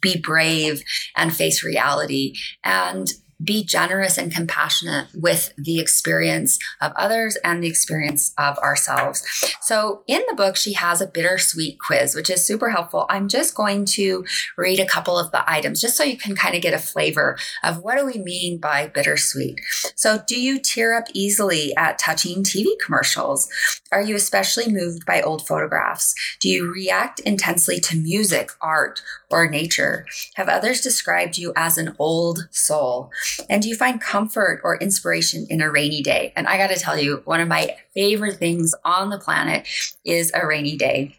be 0.00 0.18
brave 0.18 0.82
and 1.16 1.34
face 1.34 1.64
reality. 1.64 2.34
And 2.64 3.08
be 3.42 3.64
generous 3.64 4.18
and 4.18 4.32
compassionate 4.32 5.08
with 5.14 5.52
the 5.56 5.80
experience 5.80 6.58
of 6.80 6.92
others 6.96 7.36
and 7.42 7.62
the 7.62 7.68
experience 7.68 8.34
of 8.38 8.58
ourselves. 8.58 9.24
So, 9.60 10.02
in 10.06 10.22
the 10.28 10.34
book, 10.34 10.56
she 10.56 10.74
has 10.74 11.00
a 11.00 11.06
bittersweet 11.06 11.78
quiz, 11.78 12.14
which 12.14 12.30
is 12.30 12.44
super 12.44 12.70
helpful. 12.70 13.06
I'm 13.08 13.28
just 13.28 13.54
going 13.54 13.84
to 13.86 14.24
read 14.56 14.80
a 14.80 14.86
couple 14.86 15.18
of 15.18 15.30
the 15.30 15.48
items 15.50 15.80
just 15.80 15.96
so 15.96 16.04
you 16.04 16.16
can 16.16 16.36
kind 16.36 16.54
of 16.54 16.62
get 16.62 16.74
a 16.74 16.78
flavor 16.78 17.38
of 17.62 17.78
what 17.82 17.96
do 17.96 18.04
we 18.04 18.18
mean 18.18 18.58
by 18.58 18.88
bittersweet. 18.88 19.60
So, 19.94 20.20
do 20.26 20.40
you 20.40 20.58
tear 20.58 20.94
up 20.94 21.06
easily 21.14 21.74
at 21.76 21.98
touching 21.98 22.42
TV 22.42 22.66
commercials? 22.84 23.48
Are 23.92 24.02
you 24.02 24.16
especially 24.16 24.70
moved 24.70 25.06
by 25.06 25.22
old 25.22 25.46
photographs? 25.46 26.14
Do 26.40 26.48
you 26.48 26.72
react 26.72 27.20
intensely 27.20 27.80
to 27.80 27.96
music, 27.96 28.50
art, 28.60 29.02
or 29.30 29.48
nature? 29.48 30.06
Have 30.34 30.48
others 30.48 30.80
described 30.80 31.38
you 31.38 31.52
as 31.56 31.78
an 31.78 31.94
old 31.98 32.48
soul? 32.50 33.10
And 33.48 33.62
do 33.62 33.68
you 33.68 33.76
find 33.76 34.00
comfort 34.00 34.60
or 34.64 34.76
inspiration 34.78 35.46
in 35.48 35.60
a 35.60 35.70
rainy 35.70 36.02
day? 36.02 36.32
And 36.36 36.46
I 36.46 36.56
got 36.56 36.70
to 36.70 36.78
tell 36.78 36.98
you, 36.98 37.22
one 37.24 37.40
of 37.40 37.48
my 37.48 37.76
favorite 37.94 38.36
things 38.36 38.74
on 38.84 39.10
the 39.10 39.18
planet 39.18 39.66
is 40.04 40.30
a 40.34 40.46
rainy 40.46 40.76
day. 40.76 41.16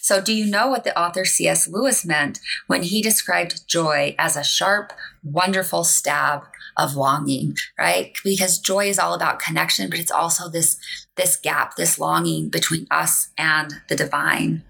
So, 0.00 0.20
do 0.20 0.34
you 0.34 0.46
know 0.46 0.68
what 0.68 0.84
the 0.84 0.98
author 0.98 1.24
C.S. 1.24 1.68
Lewis 1.68 2.04
meant 2.04 2.40
when 2.66 2.82
he 2.82 3.00
described 3.00 3.66
joy 3.66 4.14
as 4.18 4.36
a 4.36 4.44
sharp, 4.44 4.92
wonderful 5.22 5.84
stab 5.84 6.42
of 6.76 6.96
longing, 6.96 7.56
right? 7.78 8.12
Because 8.24 8.58
joy 8.58 8.88
is 8.88 8.98
all 8.98 9.14
about 9.14 9.38
connection, 9.38 9.88
but 9.88 9.98
it's 9.98 10.10
also 10.10 10.48
this 10.48 10.76
this 11.16 11.36
gap, 11.36 11.76
this 11.76 11.98
longing 11.98 12.48
between 12.48 12.86
us 12.90 13.28
and 13.38 13.74
the 13.88 13.96
divine. 13.96 14.64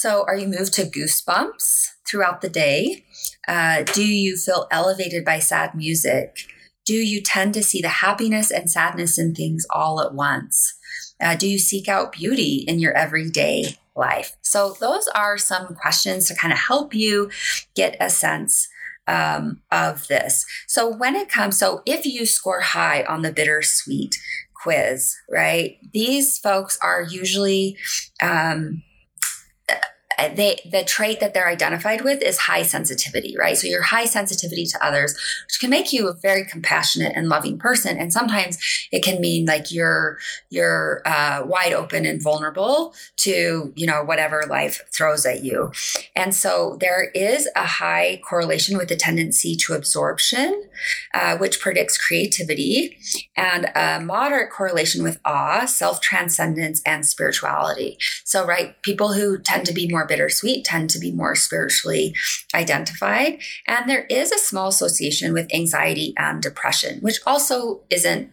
So, 0.00 0.24
are 0.28 0.36
you 0.36 0.46
moved 0.46 0.74
to 0.74 0.84
goosebumps 0.84 1.88
throughout 2.08 2.40
the 2.40 2.48
day? 2.48 3.04
Uh, 3.48 3.82
do 3.82 4.06
you 4.06 4.36
feel 4.36 4.68
elevated 4.70 5.24
by 5.24 5.40
sad 5.40 5.74
music? 5.74 6.38
Do 6.86 6.94
you 6.94 7.20
tend 7.20 7.52
to 7.54 7.64
see 7.64 7.82
the 7.82 7.88
happiness 7.88 8.52
and 8.52 8.70
sadness 8.70 9.18
in 9.18 9.34
things 9.34 9.66
all 9.70 10.00
at 10.00 10.14
once? 10.14 10.72
Uh, 11.20 11.34
do 11.34 11.48
you 11.48 11.58
seek 11.58 11.88
out 11.88 12.12
beauty 12.12 12.64
in 12.68 12.78
your 12.78 12.96
everyday 12.96 13.74
life? 13.96 14.36
So, 14.40 14.76
those 14.78 15.08
are 15.16 15.36
some 15.36 15.74
questions 15.74 16.28
to 16.28 16.36
kind 16.36 16.52
of 16.52 16.60
help 16.60 16.94
you 16.94 17.28
get 17.74 17.96
a 17.98 18.08
sense 18.08 18.68
um, 19.08 19.62
of 19.72 20.06
this. 20.06 20.46
So, 20.68 20.88
when 20.88 21.16
it 21.16 21.28
comes, 21.28 21.58
so 21.58 21.82
if 21.86 22.06
you 22.06 22.24
score 22.24 22.60
high 22.60 23.02
on 23.02 23.22
the 23.22 23.32
bittersweet 23.32 24.14
quiz, 24.62 25.16
right, 25.28 25.78
these 25.92 26.38
folks 26.38 26.78
are 26.82 27.02
usually 27.02 27.76
um, 28.22 28.84
they 30.18 30.58
the 30.70 30.82
trait 30.82 31.20
that 31.20 31.32
they're 31.32 31.48
identified 31.48 32.02
with 32.02 32.22
is 32.22 32.38
high 32.38 32.62
sensitivity, 32.62 33.36
right? 33.38 33.56
So 33.56 33.68
your 33.68 33.82
high 33.82 34.04
sensitivity 34.04 34.66
to 34.66 34.84
others, 34.84 35.14
which 35.46 35.60
can 35.60 35.70
make 35.70 35.92
you 35.92 36.08
a 36.08 36.14
very 36.14 36.44
compassionate 36.44 37.12
and 37.14 37.28
loving 37.28 37.58
person, 37.58 37.96
and 37.96 38.12
sometimes 38.12 38.58
it 38.90 39.04
can 39.04 39.20
mean 39.20 39.46
like 39.46 39.70
you're 39.70 40.18
you're 40.50 41.02
uh, 41.04 41.42
wide 41.44 41.72
open 41.72 42.04
and 42.04 42.20
vulnerable 42.20 42.94
to 43.18 43.72
you 43.76 43.86
know 43.86 44.02
whatever 44.02 44.44
life 44.48 44.82
throws 44.92 45.24
at 45.24 45.44
you, 45.44 45.70
and 46.16 46.34
so 46.34 46.76
there 46.80 47.10
is 47.14 47.48
a 47.54 47.66
high 47.66 48.20
correlation 48.28 48.76
with 48.76 48.88
the 48.88 48.96
tendency 48.96 49.54
to 49.54 49.74
absorption, 49.74 50.64
uh, 51.14 51.36
which 51.36 51.60
predicts 51.60 51.96
creativity, 51.96 52.98
and 53.36 53.70
a 53.76 54.00
moderate 54.00 54.50
correlation 54.50 55.04
with 55.04 55.20
awe, 55.24 55.64
self 55.64 56.00
transcendence, 56.00 56.82
and 56.84 57.06
spirituality. 57.06 57.98
So 58.24 58.44
right, 58.44 58.80
people 58.82 59.12
who 59.12 59.38
tend 59.38 59.64
to 59.66 59.72
be 59.72 59.88
more 59.88 60.07
bittersweet 60.08 60.64
tend 60.64 60.90
to 60.90 60.98
be 60.98 61.12
more 61.12 61.34
spiritually 61.34 62.14
identified. 62.54 63.40
And 63.66 63.88
there 63.88 64.06
is 64.06 64.32
a 64.32 64.38
small 64.38 64.68
association 64.68 65.32
with 65.32 65.54
anxiety 65.54 66.14
and 66.16 66.42
depression, 66.42 66.98
which 67.00 67.20
also 67.26 67.82
isn't 67.90 68.30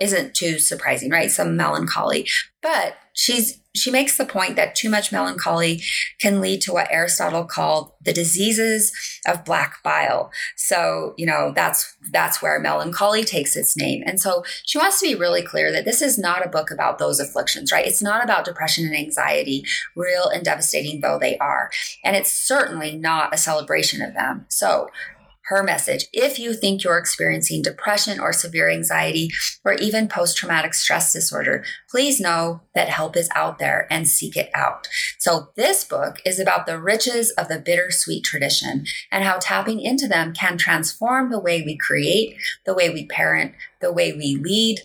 isn't 0.00 0.34
too 0.34 0.58
surprising, 0.58 1.10
right? 1.10 1.30
Some 1.30 1.56
melancholy. 1.56 2.28
But 2.60 2.96
she's 3.12 3.58
she 3.74 3.90
makes 3.90 4.18
the 4.18 4.26
point 4.26 4.56
that 4.56 4.74
too 4.74 4.90
much 4.90 5.12
melancholy 5.12 5.82
can 6.20 6.40
lead 6.40 6.60
to 6.60 6.72
what 6.72 6.88
Aristotle 6.90 7.44
called 7.44 7.92
the 8.02 8.12
diseases 8.12 8.92
of 9.26 9.46
black 9.46 9.82
bile. 9.82 10.30
So, 10.56 11.14
you 11.16 11.24
know, 11.24 11.52
that's 11.54 11.96
that's 12.10 12.42
where 12.42 12.60
melancholy 12.60 13.24
takes 13.24 13.56
its 13.56 13.76
name. 13.76 14.02
And 14.04 14.20
so 14.20 14.44
she 14.66 14.78
wants 14.78 15.00
to 15.00 15.06
be 15.06 15.14
really 15.14 15.42
clear 15.42 15.72
that 15.72 15.86
this 15.86 16.02
is 16.02 16.18
not 16.18 16.44
a 16.44 16.50
book 16.50 16.70
about 16.70 16.98
those 16.98 17.18
afflictions, 17.18 17.72
right? 17.72 17.86
It's 17.86 18.02
not 18.02 18.22
about 18.22 18.44
depression 18.44 18.84
and 18.84 18.96
anxiety, 18.96 19.64
real 19.96 20.28
and 20.28 20.44
devastating 20.44 21.00
though 21.00 21.18
they 21.18 21.38
are. 21.38 21.70
And 22.04 22.14
it's 22.14 22.32
certainly 22.32 22.96
not 22.96 23.34
a 23.34 23.38
celebration 23.38 24.02
of 24.02 24.14
them. 24.14 24.44
So, 24.48 24.88
her 25.46 25.62
message. 25.62 26.06
If 26.12 26.38
you 26.38 26.54
think 26.54 26.84
you're 26.84 26.98
experiencing 26.98 27.62
depression 27.62 28.20
or 28.20 28.32
severe 28.32 28.70
anxiety 28.70 29.30
or 29.64 29.74
even 29.74 30.08
post 30.08 30.36
traumatic 30.36 30.74
stress 30.74 31.12
disorder, 31.12 31.64
please 31.90 32.20
know 32.20 32.62
that 32.74 32.88
help 32.88 33.16
is 33.16 33.28
out 33.34 33.58
there 33.58 33.86
and 33.90 34.08
seek 34.08 34.36
it 34.36 34.50
out. 34.54 34.88
So, 35.18 35.48
this 35.56 35.84
book 35.84 36.20
is 36.24 36.38
about 36.38 36.66
the 36.66 36.80
riches 36.80 37.30
of 37.32 37.48
the 37.48 37.58
bittersweet 37.58 38.24
tradition 38.24 38.86
and 39.10 39.24
how 39.24 39.38
tapping 39.38 39.80
into 39.80 40.06
them 40.06 40.32
can 40.32 40.56
transform 40.56 41.30
the 41.30 41.40
way 41.40 41.62
we 41.62 41.76
create, 41.76 42.36
the 42.64 42.74
way 42.74 42.90
we 42.90 43.06
parent, 43.06 43.54
the 43.80 43.92
way 43.92 44.12
we 44.12 44.36
lead, 44.36 44.80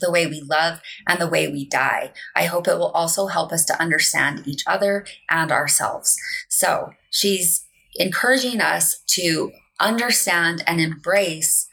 the 0.00 0.10
way 0.10 0.26
we 0.26 0.40
love 0.40 0.80
and 1.08 1.20
the 1.20 1.28
way 1.28 1.48
we 1.48 1.66
die. 1.66 2.12
I 2.34 2.44
hope 2.44 2.68
it 2.68 2.78
will 2.78 2.90
also 2.90 3.26
help 3.26 3.52
us 3.52 3.64
to 3.66 3.80
understand 3.80 4.46
each 4.46 4.62
other 4.66 5.06
and 5.30 5.50
ourselves. 5.50 6.16
So 6.48 6.90
she's 7.10 7.63
encouraging 7.96 8.60
us 8.60 9.02
to 9.08 9.52
understand 9.80 10.62
and 10.66 10.80
embrace 10.80 11.68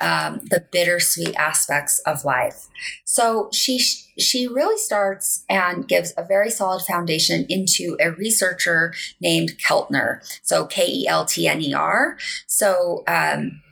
um, 0.00 0.40
the 0.50 0.64
bittersweet 0.72 1.34
aspects 1.36 2.00
of 2.00 2.24
life. 2.24 2.68
So 3.04 3.48
she 3.52 3.78
she 4.18 4.46
really 4.46 4.76
starts 4.76 5.44
and 5.48 5.88
gives 5.88 6.12
a 6.16 6.24
very 6.24 6.50
solid 6.50 6.82
foundation 6.82 7.46
into 7.48 7.96
a 8.00 8.10
researcher 8.12 8.92
named 9.20 9.52
Keltner. 9.66 10.20
So 10.42 10.66
K 10.66 10.86
E 10.86 11.06
L 11.08 11.24
T 11.24 11.48
N 11.48 11.62
E 11.62 11.72
R. 11.72 12.18
So 12.46 13.02
um, 13.06 13.62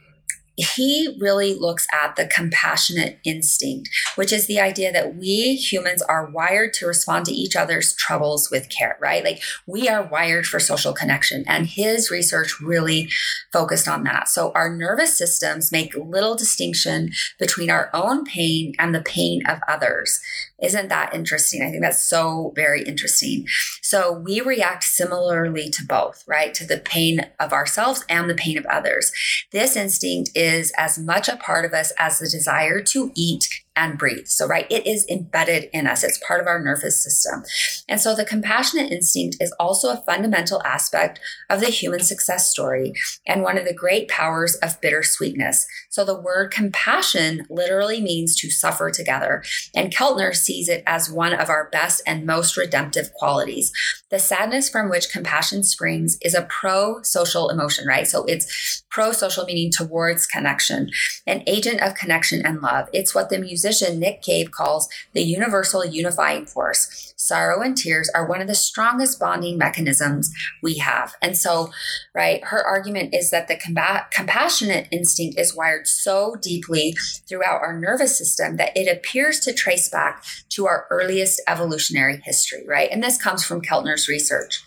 he 0.62 1.16
really 1.20 1.54
looks 1.54 1.86
at 1.92 2.16
the 2.16 2.26
compassionate 2.26 3.18
instinct, 3.24 3.90
which 4.14 4.32
is 4.32 4.46
the 4.46 4.60
idea 4.60 4.92
that 4.92 5.16
we 5.16 5.54
humans 5.54 6.02
are 6.02 6.30
wired 6.30 6.72
to 6.74 6.86
respond 6.86 7.26
to 7.26 7.32
each 7.32 7.56
other's 7.56 7.94
troubles 7.94 8.50
with 8.50 8.68
care, 8.68 8.96
right? 9.00 9.24
Like 9.24 9.42
we 9.66 9.88
are 9.88 10.02
wired 10.02 10.46
for 10.46 10.60
social 10.60 10.92
connection. 10.92 11.44
And 11.46 11.66
his 11.66 12.10
research 12.10 12.60
really 12.60 13.08
focused 13.52 13.88
on 13.88 14.04
that. 14.04 14.28
So 14.28 14.52
our 14.54 14.74
nervous 14.74 15.16
systems 15.16 15.72
make 15.72 15.94
little 15.94 16.34
distinction 16.34 17.10
between 17.38 17.70
our 17.70 17.90
own 17.92 18.24
pain 18.24 18.74
and 18.78 18.94
the 18.94 19.02
pain 19.02 19.44
of 19.46 19.58
others. 19.68 20.20
Isn't 20.62 20.88
that 20.88 21.12
interesting? 21.12 21.62
I 21.62 21.70
think 21.70 21.82
that's 21.82 22.08
so 22.08 22.52
very 22.54 22.82
interesting. 22.84 23.46
So 23.82 24.12
we 24.12 24.40
react 24.40 24.84
similarly 24.84 25.68
to 25.70 25.84
both, 25.84 26.22
right? 26.28 26.54
To 26.54 26.64
the 26.64 26.78
pain 26.78 27.26
of 27.40 27.52
ourselves 27.52 28.04
and 28.08 28.30
the 28.30 28.34
pain 28.34 28.56
of 28.56 28.64
others. 28.66 29.12
This 29.50 29.76
instinct 29.76 30.30
is 30.36 30.51
as 30.52 30.98
much 30.98 31.28
a 31.28 31.36
part 31.36 31.64
of 31.64 31.72
us 31.72 31.92
as 31.98 32.18
the 32.18 32.28
desire 32.28 32.80
to 32.80 33.10
eat 33.14 33.61
and 33.74 33.98
breathe. 33.98 34.26
So, 34.26 34.46
right, 34.46 34.66
it 34.70 34.86
is 34.86 35.06
embedded 35.08 35.68
in 35.72 35.86
us. 35.86 36.04
It's 36.04 36.22
part 36.26 36.40
of 36.40 36.46
our 36.46 36.62
nervous 36.62 37.02
system. 37.02 37.42
And 37.88 38.00
so 38.00 38.14
the 38.14 38.24
compassionate 38.24 38.92
instinct 38.92 39.36
is 39.40 39.52
also 39.58 39.90
a 39.90 40.02
fundamental 40.04 40.62
aspect 40.64 41.20
of 41.48 41.60
the 41.60 41.70
human 41.70 42.00
success 42.00 42.50
story 42.50 42.92
and 43.26 43.42
one 43.42 43.58
of 43.58 43.64
the 43.64 43.74
great 43.74 44.08
powers 44.08 44.56
of 44.56 44.80
bittersweetness. 44.80 45.66
So 45.90 46.04
the 46.04 46.18
word 46.18 46.50
compassion 46.50 47.46
literally 47.48 48.00
means 48.00 48.36
to 48.36 48.50
suffer 48.50 48.90
together. 48.90 49.42
And 49.74 49.92
Keltner 49.92 50.34
sees 50.34 50.68
it 50.68 50.82
as 50.86 51.10
one 51.10 51.32
of 51.32 51.48
our 51.48 51.68
best 51.70 52.02
and 52.06 52.26
most 52.26 52.56
redemptive 52.56 53.12
qualities. 53.14 53.72
The 54.10 54.18
sadness 54.18 54.68
from 54.68 54.90
which 54.90 55.10
compassion 55.10 55.64
springs 55.64 56.18
is 56.22 56.34
a 56.34 56.42
pro 56.42 57.02
social 57.02 57.48
emotion, 57.48 57.86
right? 57.86 58.06
So 58.06 58.24
it's 58.24 58.82
pro 58.90 59.12
social 59.12 59.44
meaning 59.44 59.70
towards 59.70 60.26
connection, 60.26 60.90
an 61.26 61.42
agent 61.46 61.80
of 61.80 61.94
connection 61.94 62.44
and 62.44 62.60
love. 62.60 62.88
It's 62.92 63.14
what 63.14 63.30
the 63.30 63.38
musician 63.62 64.00
Nick 64.00 64.22
Cave 64.22 64.50
calls 64.50 64.88
the 65.12 65.22
universal 65.22 65.84
unifying 65.84 66.46
force 66.46 67.12
sorrow 67.22 67.62
and 67.62 67.76
tears 67.76 68.10
are 68.14 68.26
one 68.26 68.40
of 68.40 68.48
the 68.48 68.54
strongest 68.54 69.20
bonding 69.20 69.56
mechanisms 69.56 70.32
we 70.62 70.78
have. 70.78 71.14
And 71.22 71.36
so, 71.36 71.70
right, 72.14 72.42
her 72.44 72.62
argument 72.64 73.14
is 73.14 73.30
that 73.30 73.48
the 73.48 73.56
combat, 73.56 74.10
compassionate 74.10 74.88
instinct 74.90 75.38
is 75.38 75.54
wired 75.54 75.86
so 75.86 76.34
deeply 76.40 76.96
throughout 77.28 77.60
our 77.62 77.78
nervous 77.78 78.18
system 78.18 78.56
that 78.56 78.76
it 78.76 78.90
appears 78.90 79.38
to 79.40 79.52
trace 79.52 79.88
back 79.88 80.24
to 80.50 80.66
our 80.66 80.86
earliest 80.90 81.40
evolutionary 81.46 82.20
history, 82.24 82.64
right? 82.66 82.90
And 82.90 83.02
this 83.02 83.22
comes 83.22 83.44
from 83.44 83.62
Keltner's 83.62 84.08
research. 84.08 84.64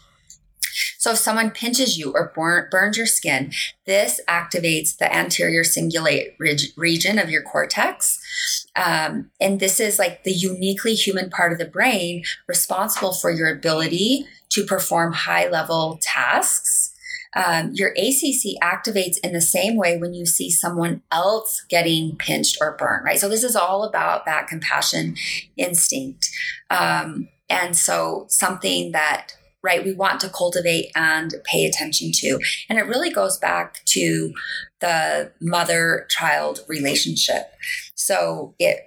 So 0.97 1.11
if 1.11 1.17
someone 1.17 1.51
pinches 1.51 1.97
you 1.97 2.11
or 2.13 2.31
burn, 2.35 2.67
burns 2.71 2.97
your 2.97 3.05
skin, 3.05 3.51
this 3.85 4.19
activates 4.27 4.97
the 4.97 5.13
anterior 5.13 5.63
cingulate 5.63 6.35
region 6.75 7.19
of 7.19 7.29
your 7.29 7.43
cortex. 7.43 8.64
Um, 8.75 9.31
and 9.39 9.59
this 9.59 9.79
is 9.79 9.99
like 9.99 10.23
the 10.23 10.33
uniquely 10.33 10.95
human 10.95 11.29
part 11.29 11.53
of 11.53 11.59
the 11.59 11.65
brain 11.65 12.23
responsible 12.47 13.13
for 13.13 13.31
your 13.31 13.47
ability 13.47 14.27
to 14.49 14.65
perform 14.65 15.13
high 15.13 15.49
level 15.49 15.99
tasks. 16.01 16.91
Um, 17.35 17.71
your 17.73 17.89
ACC 17.89 18.55
activates 18.61 19.17
in 19.21 19.33
the 19.33 19.41
same 19.41 19.75
way 19.75 19.97
when 19.97 20.13
you 20.13 20.25
see 20.25 20.49
someone 20.49 21.01
else 21.11 21.65
getting 21.69 22.15
pinched 22.15 22.57
or 22.61 22.77
burned, 22.77 23.03
right? 23.03 23.19
So 23.19 23.27
this 23.27 23.43
is 23.43 23.57
all 23.57 23.83
about 23.83 24.25
that 24.25 24.47
compassion 24.47 25.17
instinct. 25.57 26.29
Um, 26.69 27.27
and 27.49 27.75
so 27.75 28.25
something 28.29 28.93
that 28.93 29.33
right? 29.65 29.83
We 29.83 29.93
want 29.93 30.19
to 30.21 30.29
cultivate 30.29 30.91
and 30.95 31.33
pay 31.43 31.65
attention 31.65 32.11
to. 32.13 32.39
And 32.69 32.77
it 32.77 32.85
really 32.85 33.09
goes 33.09 33.37
back 33.39 33.83
to 33.85 34.31
the 34.79 35.31
mother 35.41 36.05
child 36.09 36.59
relationship. 36.67 37.51
So 37.95 38.53
it, 38.59 38.77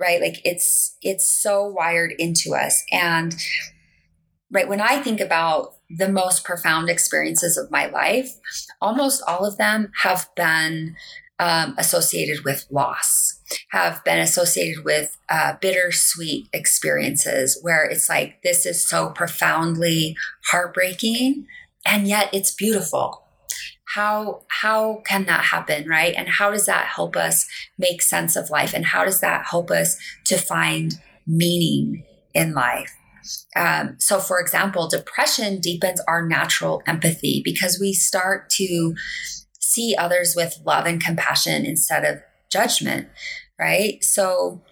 right? 0.00 0.22
Like 0.22 0.40
it's, 0.42 0.96
it's 1.02 1.30
so 1.30 1.66
wired 1.66 2.14
into 2.18 2.54
us. 2.54 2.82
And 2.90 3.36
right, 4.50 4.66
when 4.66 4.80
I 4.80 5.02
think 5.02 5.20
about 5.20 5.74
the 5.90 6.08
most 6.08 6.42
profound 6.42 6.88
experiences 6.88 7.58
of 7.58 7.70
my 7.70 7.86
life, 7.86 8.30
almost 8.80 9.22
all 9.28 9.44
of 9.44 9.58
them 9.58 9.92
have 10.02 10.30
been 10.34 10.96
um, 11.38 11.74
associated 11.78 12.44
with 12.44 12.66
loss, 12.70 13.40
have 13.70 14.02
been 14.04 14.18
associated 14.18 14.84
with 14.84 15.16
uh, 15.28 15.54
bittersweet 15.60 16.48
experiences 16.52 17.58
where 17.62 17.84
it's 17.84 18.08
like, 18.08 18.42
this 18.42 18.66
is 18.66 18.86
so 18.86 19.10
profoundly 19.10 20.16
heartbreaking, 20.50 21.46
and 21.86 22.06
yet 22.08 22.30
it's 22.32 22.52
beautiful. 22.52 23.22
How, 23.94 24.42
how 24.48 25.02
can 25.06 25.26
that 25.26 25.44
happen, 25.44 25.88
right? 25.88 26.14
And 26.16 26.28
how 26.28 26.50
does 26.50 26.66
that 26.66 26.86
help 26.86 27.16
us 27.16 27.46
make 27.78 28.02
sense 28.02 28.34
of 28.34 28.50
life? 28.50 28.74
And 28.74 28.86
how 28.86 29.04
does 29.04 29.20
that 29.20 29.46
help 29.46 29.70
us 29.70 29.96
to 30.26 30.36
find 30.36 30.94
meaning 31.26 32.04
in 32.32 32.54
life? 32.54 32.90
um, 33.56 33.96
so, 33.98 34.18
for 34.18 34.40
example, 34.40 34.88
depression 34.88 35.60
deepens 35.60 36.00
our 36.06 36.26
natural 36.26 36.82
empathy 36.86 37.42
because 37.44 37.78
we 37.80 37.92
start 37.92 38.50
to 38.50 38.94
see 39.64 39.94
others 39.96 40.34
with 40.36 40.60
love 40.64 40.86
and 40.86 41.02
compassion 41.02 41.64
instead 41.64 42.04
of 42.04 42.22
judgment, 42.50 43.08
right? 43.58 44.02
So, 44.02 44.62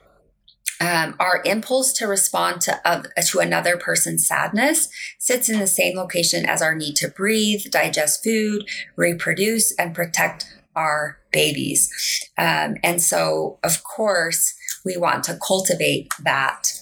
um, 0.80 1.14
our 1.20 1.42
impulse 1.44 1.92
to 1.94 2.08
respond 2.08 2.60
to, 2.62 2.80
uh, 2.84 3.02
to 3.28 3.38
another 3.38 3.76
person's 3.76 4.26
sadness 4.26 4.88
sits 5.18 5.48
in 5.48 5.60
the 5.60 5.66
same 5.68 5.96
location 5.96 6.44
as 6.44 6.60
our 6.60 6.74
need 6.74 6.96
to 6.96 7.08
breathe, 7.08 7.66
digest 7.70 8.24
food, 8.24 8.68
reproduce, 8.96 9.72
and 9.76 9.94
protect 9.94 10.44
our 10.74 11.18
babies. 11.30 12.28
Um, 12.36 12.76
and 12.82 13.00
so, 13.00 13.58
of 13.62 13.84
course, 13.84 14.54
we 14.84 14.96
want 14.96 15.22
to 15.24 15.38
cultivate 15.46 16.08
that. 16.24 16.72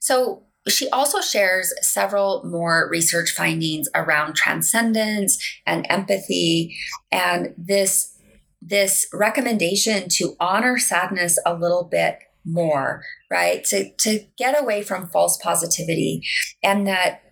So, 0.00 0.44
she 0.68 0.88
also 0.90 1.20
shares 1.20 1.72
several 1.80 2.44
more 2.44 2.88
research 2.90 3.30
findings 3.30 3.88
around 3.94 4.34
transcendence 4.34 5.38
and 5.66 5.86
empathy. 5.88 6.76
And 7.10 7.54
this 7.56 8.14
this 8.60 9.06
recommendation 9.12 10.08
to 10.08 10.34
honor 10.40 10.78
sadness 10.78 11.38
a 11.46 11.54
little 11.54 11.84
bit 11.84 12.18
more 12.44 13.04
right? 13.30 13.64
To 13.64 13.90
to 13.90 14.24
get 14.36 14.60
away 14.60 14.82
from 14.82 15.08
false 15.08 15.36
positivity 15.42 16.22
and 16.62 16.86
that 16.86 17.22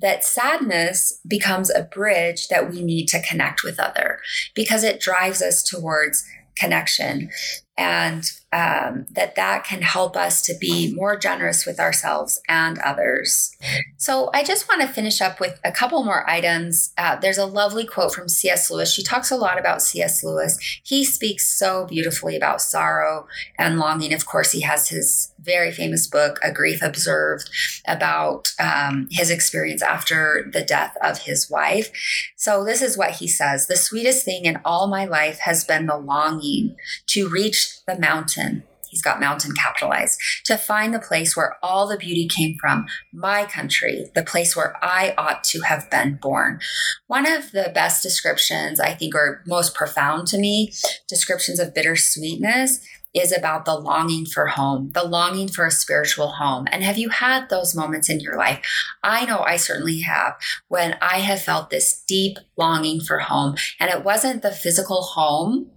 that 0.00 0.24
sadness 0.24 1.20
becomes 1.26 1.70
a 1.70 1.82
bridge 1.82 2.48
that 2.48 2.70
we 2.70 2.82
need 2.82 3.06
to 3.06 3.22
connect 3.22 3.62
with 3.64 3.80
other 3.80 4.20
because 4.54 4.84
it 4.84 5.00
drives 5.00 5.40
us 5.40 5.62
towards 5.62 6.24
connection 6.58 7.30
and 7.78 8.24
um, 8.52 9.06
that 9.10 9.34
that 9.34 9.64
can 9.64 9.82
help 9.82 10.16
us 10.16 10.40
to 10.42 10.54
be 10.58 10.94
more 10.94 11.16
generous 11.16 11.66
with 11.66 11.78
ourselves 11.78 12.40
and 12.48 12.78
others. 12.78 13.54
So 13.98 14.30
I 14.32 14.44
just 14.44 14.68
want 14.68 14.80
to 14.80 14.88
finish 14.88 15.20
up 15.20 15.40
with 15.40 15.60
a 15.62 15.72
couple 15.72 16.02
more 16.02 16.28
items. 16.28 16.92
Uh, 16.96 17.16
there's 17.16 17.38
a 17.38 17.44
lovely 17.44 17.84
quote 17.84 18.14
from 18.14 18.28
C.S. 18.28 18.70
Lewis. 18.70 18.92
She 18.92 19.02
talks 19.02 19.30
a 19.30 19.36
lot 19.36 19.58
about 19.58 19.82
C.S. 19.82 20.24
Lewis. 20.24 20.58
He 20.84 21.04
speaks 21.04 21.46
so 21.46 21.84
beautifully 21.86 22.34
about 22.34 22.62
sorrow 22.62 23.26
and 23.58 23.78
longing. 23.78 24.14
Of 24.14 24.24
course, 24.24 24.52
he 24.52 24.62
has 24.62 24.88
his 24.88 25.32
very 25.46 25.70
famous 25.70 26.06
book, 26.06 26.38
A 26.42 26.52
Grief 26.52 26.82
Observed, 26.82 27.48
about 27.86 28.52
um, 28.58 29.08
his 29.10 29.30
experience 29.30 29.82
after 29.82 30.48
the 30.52 30.62
death 30.62 30.96
of 31.02 31.18
his 31.18 31.50
wife. 31.50 31.90
So 32.36 32.64
this 32.64 32.82
is 32.82 32.98
what 32.98 33.12
he 33.12 33.28
says 33.28 33.66
The 33.66 33.76
sweetest 33.76 34.24
thing 34.24 34.44
in 34.44 34.60
all 34.64 34.88
my 34.88 35.04
life 35.04 35.38
has 35.40 35.64
been 35.64 35.86
the 35.86 35.96
longing 35.96 36.76
to 37.08 37.28
reach 37.28 37.65
the 37.86 37.98
mountain. 37.98 38.64
He's 38.88 39.02
got 39.02 39.20
mountain 39.20 39.52
capitalized 39.52 40.18
to 40.44 40.56
find 40.56 40.94
the 40.94 40.98
place 40.98 41.36
where 41.36 41.56
all 41.62 41.86
the 41.86 41.96
beauty 41.96 42.26
came 42.28 42.56
from, 42.60 42.86
my 43.12 43.44
country, 43.44 44.06
the 44.14 44.22
place 44.22 44.56
where 44.56 44.74
I 44.82 45.12
ought 45.18 45.44
to 45.44 45.60
have 45.62 45.90
been 45.90 46.16
born. 46.16 46.60
One 47.06 47.30
of 47.30 47.52
the 47.52 47.70
best 47.74 48.02
descriptions, 48.02 48.80
I 48.80 48.94
think, 48.94 49.14
or 49.14 49.42
most 49.46 49.74
profound 49.74 50.28
to 50.28 50.38
me, 50.38 50.72
descriptions 51.08 51.58
of 51.58 51.74
bittersweetness 51.74 52.80
is 53.16 53.36
about 53.36 53.64
the 53.64 53.74
longing 53.74 54.26
for 54.26 54.46
home, 54.46 54.90
the 54.92 55.04
longing 55.04 55.48
for 55.48 55.64
a 55.64 55.70
spiritual 55.70 56.28
home. 56.28 56.66
And 56.70 56.82
have 56.82 56.98
you 56.98 57.08
had 57.08 57.48
those 57.48 57.74
moments 57.74 58.10
in 58.10 58.20
your 58.20 58.36
life? 58.36 58.60
I 59.02 59.24
know 59.24 59.40
I 59.40 59.56
certainly 59.56 60.00
have 60.02 60.34
when 60.68 60.96
I 61.00 61.20
have 61.20 61.40
felt 61.40 61.70
this 61.70 62.04
deep 62.06 62.38
longing 62.58 63.00
for 63.00 63.20
home. 63.20 63.56
And 63.80 63.90
it 63.90 64.04
wasn't 64.04 64.42
the 64.42 64.50
physical 64.50 65.02
home 65.02 65.70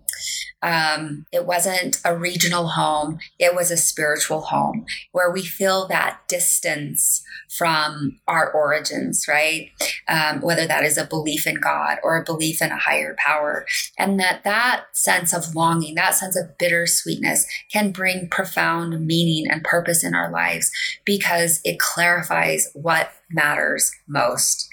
um, 0.61 1.25
it 1.31 1.45
wasn't 1.45 1.99
a 2.03 2.17
regional 2.17 2.67
home, 2.67 3.19
it 3.37 3.55
was 3.55 3.71
a 3.71 3.77
spiritual 3.77 4.41
home 4.41 4.85
where 5.11 5.31
we 5.31 5.41
feel 5.43 5.87
that 5.87 6.21
distance 6.27 7.23
from 7.57 8.19
our 8.27 8.51
origins, 8.51 9.25
right? 9.27 9.71
Um, 10.07 10.41
whether 10.41 10.67
that 10.67 10.83
is 10.83 10.97
a 10.97 11.05
belief 11.05 11.47
in 11.47 11.55
God 11.55 11.97
or 12.03 12.17
a 12.17 12.23
belief 12.23 12.61
in 12.61 12.71
a 12.71 12.77
higher 12.77 13.15
power. 13.17 13.65
And 13.97 14.19
that 14.19 14.43
that 14.43 14.85
sense 14.93 15.33
of 15.33 15.55
longing, 15.55 15.95
that 15.95 16.15
sense 16.15 16.37
of 16.37 16.57
bittersweetness 16.57 17.45
can 17.71 17.91
bring 17.91 18.29
profound 18.29 19.05
meaning 19.05 19.49
and 19.49 19.63
purpose 19.63 20.03
in 20.03 20.13
our 20.13 20.31
lives 20.31 20.71
because 21.05 21.61
it 21.63 21.79
clarifies 21.79 22.69
what 22.73 23.11
matters 23.31 23.91
most. 24.07 24.69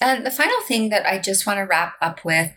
And 0.00 0.24
the 0.24 0.30
final 0.30 0.60
thing 0.62 0.88
that 0.88 1.06
I 1.06 1.18
just 1.18 1.46
want 1.46 1.58
to 1.58 1.64
wrap 1.64 1.94
up 2.00 2.24
with, 2.24 2.52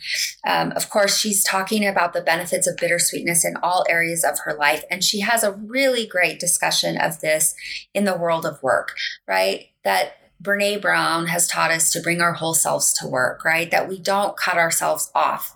um, 0.48 0.72
of 0.74 0.90
course, 0.90 1.18
she's 1.18 1.44
talking 1.44 1.86
about 1.86 2.14
the 2.14 2.22
benefits 2.22 2.68
of 2.68 2.78
bittersweetness 2.78 3.44
in 3.44 3.58
all 3.62 3.86
areas 3.90 4.24
of 4.24 4.40
her 4.46 4.54
life. 4.54 4.84
And 4.90 5.04
she 5.04 5.20
has 5.20 5.44
a 5.44 5.52
really 5.52 6.08
great 6.08 6.40
discussion 6.40 6.98
of 6.98 7.20
this 7.20 7.54
in 7.94 8.06
the 8.06 8.18
world 8.18 8.46
of 8.46 8.64
work, 8.64 8.96
right? 9.28 9.68
That 9.84 10.14
Brene 10.44 10.82
Brown 10.82 11.28
has 11.28 11.48
taught 11.48 11.72
us 11.72 11.92
to 11.94 12.02
bring 12.02 12.22
our 12.22 12.34
whole 12.34 12.54
selves 12.54 12.94
to 13.00 13.08
work, 13.08 13.46
right? 13.46 13.72
That 13.72 13.88
we 13.88 13.98
don't 13.98 14.36
cut 14.36 14.58
ourselves 14.58 15.10
off 15.16 15.54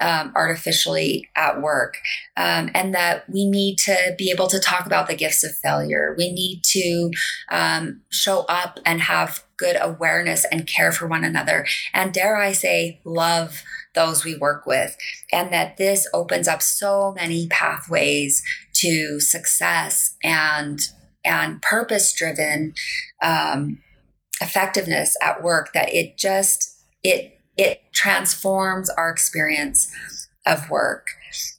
um, 0.00 0.32
artificially 0.34 1.28
at 1.36 1.60
work. 1.60 1.98
Um, 2.36 2.70
and 2.74 2.94
that 2.94 3.28
we 3.28 3.48
need 3.48 3.76
to 3.80 4.14
be 4.16 4.30
able 4.30 4.48
to 4.48 4.58
talk 4.58 4.86
about 4.86 5.08
the 5.08 5.14
gifts 5.14 5.44
of 5.44 5.54
failure. 5.56 6.14
We 6.16 6.32
need 6.32 6.62
to 6.64 7.10
um, 7.50 8.00
show 8.08 8.40
up 8.48 8.80
and 8.86 9.02
have 9.02 9.44
good 9.58 9.76
awareness 9.78 10.46
and 10.50 10.66
care 10.66 10.90
for 10.90 11.06
one 11.06 11.22
another. 11.22 11.66
And 11.92 12.14
dare 12.14 12.36
I 12.36 12.52
say, 12.52 13.00
love 13.04 13.62
those 13.94 14.24
we 14.24 14.38
work 14.38 14.64
with. 14.64 14.96
And 15.30 15.52
that 15.52 15.76
this 15.76 16.08
opens 16.14 16.48
up 16.48 16.62
so 16.62 17.12
many 17.14 17.46
pathways 17.48 18.42
to 18.74 19.20
success 19.20 20.16
and 20.24 20.80
and 21.22 21.60
purpose 21.60 22.14
driven 22.14 22.72
um, 23.22 23.82
effectiveness 24.40 25.16
at 25.22 25.42
work 25.42 25.72
that 25.72 25.92
it 25.94 26.16
just 26.16 26.78
it 27.02 27.38
it 27.56 27.82
transforms 27.92 28.88
our 28.90 29.10
experience 29.10 29.90
of 30.46 30.70
work 30.70 31.08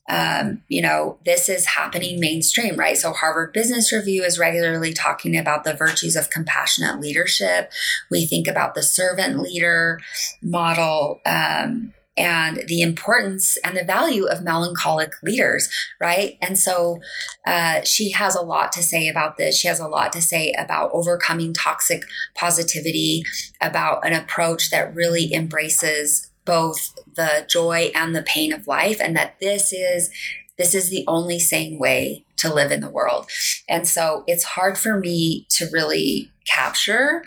um, 0.10 0.62
you 0.68 0.82
know, 0.82 1.18
this 1.26 1.48
is 1.48 1.66
happening 1.66 2.20
mainstream, 2.20 2.76
right? 2.76 2.98
So, 2.98 3.14
Harvard 3.14 3.54
Business 3.54 3.94
Review 3.94 4.24
is 4.24 4.38
regularly 4.38 4.92
talking 4.92 5.38
about 5.38 5.64
the 5.64 5.74
virtues 5.74 6.18
of 6.18 6.30
compassionate 6.30 7.00
leadership. 7.00 7.72
We 8.10 8.26
think 8.26 8.48
about 8.48 8.76
the 8.76 8.84
servant 8.84 9.40
leader 9.40 10.02
model. 10.42 11.22
Um, 11.26 11.94
and 12.18 12.64
the 12.68 12.82
importance 12.82 13.58
and 13.64 13.78
the 13.78 13.84
value 13.84 14.26
of 14.26 14.44
melancholic 14.44 15.14
leaders, 15.24 15.70
right? 16.00 16.38
And 16.42 16.58
so 16.58 17.00
uh, 17.46 17.82
she 17.84 18.12
has 18.12 18.36
a 18.36 18.42
lot 18.42 18.72
to 18.74 18.84
say 18.84 19.08
about 19.08 19.38
this. 19.38 19.58
She 19.58 19.68
has 19.68 19.80
a 19.80 19.88
lot 19.88 20.12
to 20.14 20.22
say 20.22 20.54
about 20.58 20.92
overcoming 20.94 21.54
toxic 21.54 22.04
positivity, 22.36 23.24
about 23.62 24.06
an 24.06 24.14
approach 24.14 24.72
that 24.72 24.94
really 24.94 25.34
embraces 25.34 26.32
both 26.46 26.96
the 27.16 27.46
joy 27.48 27.92
and 27.96 28.16
the 28.16 28.24
pain 28.24 28.52
of 28.52 28.68
life 28.68 29.00
and 29.00 29.16
that 29.16 29.40
this 29.40 29.72
is 29.72 30.10
this 30.58 30.76
is 30.76 30.90
the 30.90 31.04
only 31.08 31.40
sane 31.40 31.80
way 31.80 32.26
to 32.38 32.54
live 32.54 32.72
in 32.72 32.82
the 32.82 32.90
world 32.90 33.30
and 33.70 33.88
so 33.88 34.24
it's 34.28 34.44
hard 34.44 34.78
for 34.78 34.98
me 34.98 35.46
to 35.50 35.68
really 35.72 36.32
capture 36.48 37.24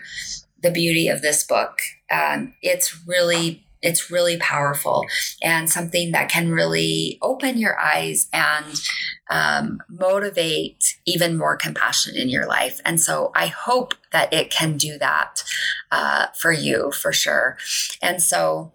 the 0.61 0.71
beauty 0.71 1.07
of 1.07 1.21
this 1.21 1.43
book 1.45 1.79
um, 2.11 2.53
it's 2.61 3.07
really 3.07 3.64
it's 3.85 4.11
really 4.11 4.37
powerful 4.37 5.05
and 5.41 5.69
something 5.69 6.11
that 6.11 6.29
can 6.29 6.51
really 6.51 7.17
open 7.21 7.57
your 7.57 7.79
eyes 7.79 8.27
and 8.33 8.81
um, 9.29 9.81
motivate 9.89 10.97
even 11.05 11.37
more 11.37 11.55
compassion 11.55 12.15
in 12.15 12.27
your 12.29 12.47
life. 12.47 12.81
And 12.83 12.99
so 12.99 13.31
I 13.35 13.45
hope 13.47 13.93
that 14.11 14.33
it 14.33 14.49
can 14.49 14.77
do 14.77 14.97
that 14.97 15.43
uh, 15.91 16.25
for 16.35 16.51
you 16.51 16.91
for 16.91 17.13
sure. 17.13 17.57
And 18.01 18.21
so 18.21 18.73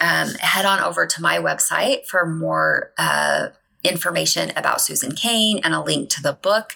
um, 0.00 0.30
head 0.40 0.64
on 0.64 0.80
over 0.80 1.06
to 1.06 1.22
my 1.22 1.38
website 1.38 2.06
for 2.06 2.26
more 2.26 2.90
uh, 2.98 3.48
information 3.84 4.50
about 4.56 4.80
Susan 4.80 5.14
Cain 5.14 5.60
and 5.64 5.74
a 5.74 5.82
link 5.82 6.08
to 6.10 6.22
the 6.22 6.32
book 6.32 6.74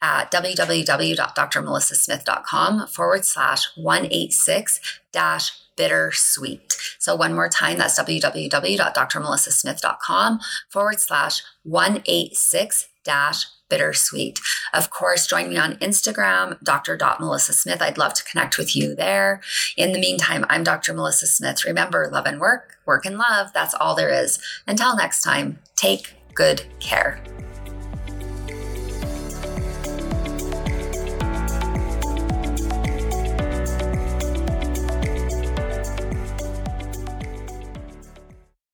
at 0.00 0.30
www.drmelissasmith.com 0.30 2.86
forward 2.88 3.24
slash 3.24 3.66
186 3.76 5.00
dash 5.12 5.61
bittersweet. 5.76 6.76
So 6.98 7.14
one 7.16 7.34
more 7.34 7.48
time, 7.48 7.78
that's 7.78 7.98
www.drmelissasmith.com 7.98 10.40
forward 10.70 11.00
slash 11.00 11.42
186 11.64 12.88
dash 13.04 13.46
bittersweet. 13.68 14.38
Of 14.74 14.90
course, 14.90 15.26
join 15.26 15.48
me 15.48 15.56
on 15.56 15.76
Instagram, 15.76 16.62
Dr. 16.62 16.98
Melissa 17.18 17.54
Smith. 17.54 17.80
I'd 17.80 17.96
love 17.96 18.12
to 18.14 18.24
connect 18.24 18.58
with 18.58 18.76
you 18.76 18.94
there. 18.94 19.40
In 19.76 19.92
the 19.92 19.98
meantime, 19.98 20.44
I'm 20.50 20.62
Dr. 20.62 20.92
Melissa 20.92 21.26
Smith. 21.26 21.64
Remember, 21.64 22.06
love 22.12 22.26
and 22.26 22.38
work, 22.38 22.76
work 22.84 23.06
and 23.06 23.16
love. 23.16 23.50
That's 23.54 23.74
all 23.74 23.94
there 23.94 24.12
is. 24.12 24.38
Until 24.66 24.94
next 24.94 25.22
time, 25.22 25.58
take 25.74 26.14
good 26.34 26.64
care. 26.80 27.18